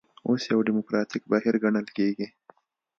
اوس 0.27 0.41
یو 0.51 0.59
ډیموکراتیک 0.67 1.23
بهیر 1.31 1.55
ګڼل 1.63 1.87
کېږي. 1.97 2.27